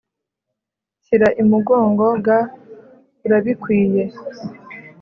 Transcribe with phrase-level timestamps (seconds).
[1.05, 2.39] shyira imugongo ga
[3.25, 4.03] urabikwiye